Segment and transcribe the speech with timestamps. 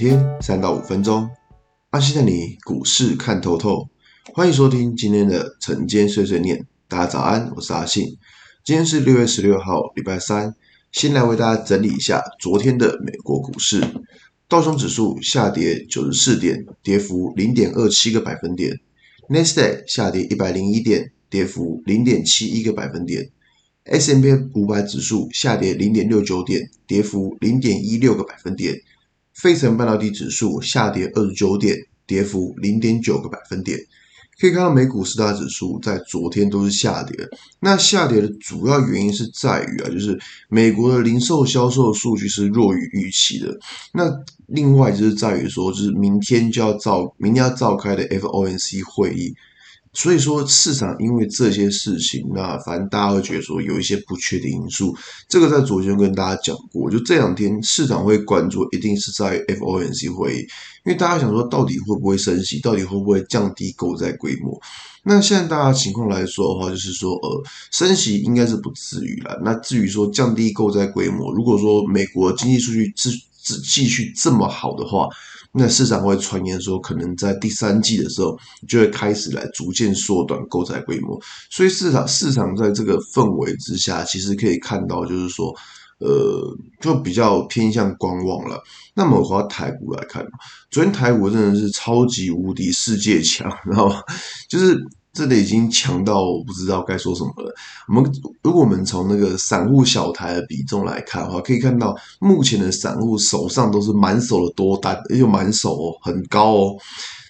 [0.00, 1.28] 天三到五分钟，
[1.90, 3.86] 阿信带你股市看透透。
[4.32, 6.66] 欢迎收听今天的晨间碎碎念。
[6.88, 8.16] 大家早安，我是阿信。
[8.64, 10.54] 今天是六月十六号，礼拜三。
[10.90, 13.84] 先来为大家整理一下昨天的美国股市。
[14.48, 18.80] 道琼指数下跌九十四点，跌幅零点二七个百分点。
[19.28, 23.28] 纳斯达克下跌一百零一点，跌幅零点七一个百分点。
[23.84, 28.80] S M P 五百指数下跌零点六九点，跌幅零点一六个百分点。
[29.34, 31.76] 费城半导体指数下跌二十九点，
[32.06, 33.78] 跌幅零点九个百分点。
[34.38, 37.14] 可以看到美股四大指数在昨天都是下跌。
[37.60, 43.54] 那下跌的主要原因是在于啊，就是美国的零售销售数据是弱于预期的。
[43.92, 44.10] 那
[44.46, 49.34] 另外就是在于说，就是明天就要召明天要召开的 FOMC 会议。
[49.92, 54.96] 所以说，市场因为这些事情，那反正大家会觉得说有一些不确定因素。
[55.28, 60.38] 这个在昨天跟大家讲过，就这两天市场会关注，一定是在 FOMC 会议，
[60.84, 64.56] 因为大家想说到底会不会升息，到底会不会降低购债规模。
[65.02, 69.40] 那现在大家情况来说的话，就是说呃，升息应该是不至于了。
[69.44, 73.10] 那至于说降低购债规模，如果说美国经济数据继
[73.64, 75.08] 继续这么好的话。
[75.52, 81.20] 那市场会传言说，可能在第三季的时候就会开始来逐渐缩短购债规模，
[81.50, 85.52] 所以市场市场在这个氛围之下，其实可以看到，就是说，
[85.98, 88.62] 呃，就比较偏向观望了。
[88.94, 90.24] 那么回到台股来看，
[90.70, 93.92] 昨天台股真的是超级无敌世界强，然后
[94.48, 94.80] 就是。
[95.12, 97.52] 这里已经强到我不知道该说什么了。
[97.88, 106.76] 我们如果我们从那个散户小台的比重来看的话，可以看到目前的散户手上都是满手的多单，而且满手哦，很高哦。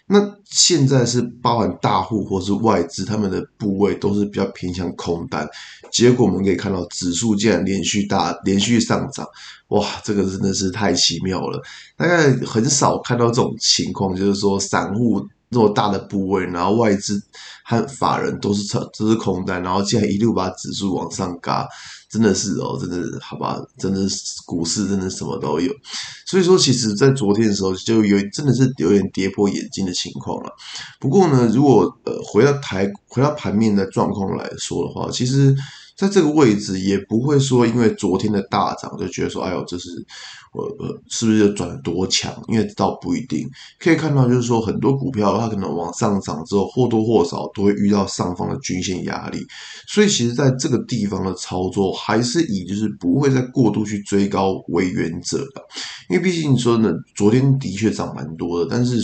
[0.07, 5.49] 那现在是包含大户或是外资，他们的部位都是比较偏向空单。
[5.91, 9.27] 结果我们可以看到指数竟然连续大连续上涨，
[9.69, 11.63] 哇，这个真的是太奇妙了。
[11.97, 15.27] 大概很少看到这种情况，就是说散户。
[15.51, 17.21] 这么大的部位，然后外资
[17.65, 21.67] 和法人都是成都是空单，然后竟然一路把指数往上嘎，
[22.09, 24.17] 真的是哦，真的好吧，真的是
[24.47, 25.73] 股市真的什么都有。
[26.25, 30.53] 所以说，其实，在昨天的时候就有真的是有点跌破眼镜的情况了。
[31.01, 35.57] 不过呢，如果呃回到台回到盘面的状况来说的话，其实。
[36.01, 39.91] 在这个位置也不会说，因为昨天的大涨就觉得说，哎呦，这是
[40.55, 42.33] 我呃，是不是转多强？
[42.49, 43.47] 因为倒不一定。
[43.79, 49.47] 可以看到，就是说很多股票它可能往上涨之后，或多或少都会遇到上方的均线压力。
[49.87, 55.63] 所以，其实在这个地方的操作，还是以就是不会再过度去追高为原则的。
[56.09, 58.99] 因为毕竟说呢，昨天的确涨蛮多的，但是。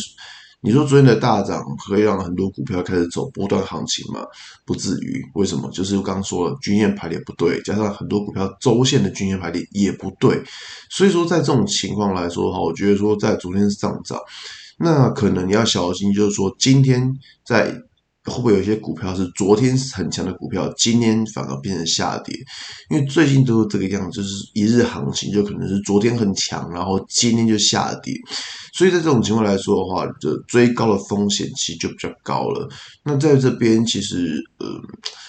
[0.62, 4.20] 你说昨天的大涨可以让很多股票开始走波段行情吗？
[4.64, 5.70] 不至于，为什么？
[5.70, 10.42] 就是刚刚说了，均线排列不对，加上很多股票周线的均线排列也不对，
[10.90, 14.18] 所以说在这种情况来说的话，我觉得说在昨天上涨，
[14.78, 17.82] 那可能你要小心，就是说今天在。
[18.26, 22.36] 会不会有一些股票是昨天很强的股票，今天反而变成下跌？
[22.90, 28.14] 因为最近都是这个样子，就是一日行情，就可能是昨天很强，然后今天就下跌。
[28.72, 32.68] 所以在这种情况来说的话，这追高的风险其实就比较高了。
[33.04, 34.66] 那在这边，其实呃，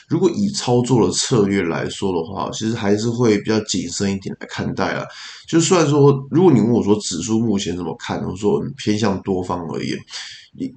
[0.08, 5.06] 如果以操作的策略来说的话，其实还是会比较谨慎一点来看待啊。
[5.48, 9.98] 就虽然说，如果你问我说指数目前怎么看，我说偏向多方而言。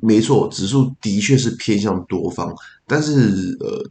[0.03, 2.55] 没错，指数的确是偏向多方，
[2.87, 3.89] 但是呃，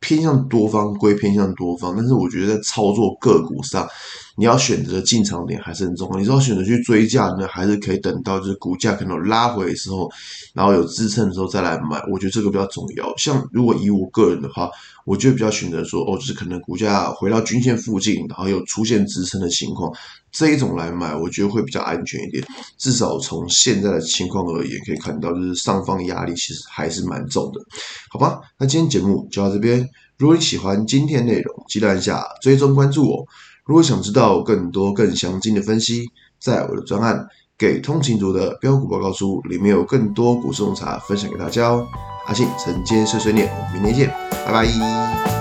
[0.00, 3.88] 偏向多方归偏向多方，但是我觉得在操作个股上，
[4.38, 6.18] 你要选择的进场点还是很重要。
[6.18, 10.08] 你知道选择去追价呢，还是可以等到就是股价可能拉回的时候，
[10.54, 12.00] 然后有支撑的时候再来买。
[12.08, 13.12] 我觉得这个比较重要。
[13.16, 14.70] 像如果以我个人的话，
[15.04, 19.92] 我就比较选择说，哦，就是可能股价回到均线附近，然后有出现支撑的情况，
[20.30, 22.44] 这一种来买，我觉得会比较安全一点。
[22.76, 27.60] 至少从现在的情况而言，可以看到就是上方压力其实还是蛮重的，
[28.10, 28.38] 好吧？
[28.56, 29.88] 那今天节目就到这边。
[30.16, 33.26] 如果你喜欢今天内容，记得按下追踪关注我。
[33.68, 36.10] 如果想知道更多更详尽的分析，
[36.40, 37.16] 在我的专案
[37.58, 41.86] 《给通勤族的标股报告书》里面有更多股市洞察分享给大家哦。
[42.26, 44.14] 阿信晨间碎碎念，我们明天见，
[44.46, 45.37] 拜拜。